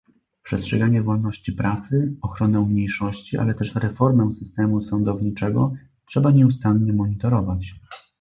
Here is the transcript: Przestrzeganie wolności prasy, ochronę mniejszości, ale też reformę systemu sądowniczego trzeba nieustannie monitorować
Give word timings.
Przestrzeganie 0.43 1.01
wolności 1.01 1.53
prasy, 1.53 2.13
ochronę 2.21 2.61
mniejszości, 2.69 3.37
ale 3.37 3.53
też 3.53 3.75
reformę 3.75 4.33
systemu 4.33 4.81
sądowniczego 4.81 5.73
trzeba 6.09 6.31
nieustannie 6.31 6.93
monitorować 6.93 7.75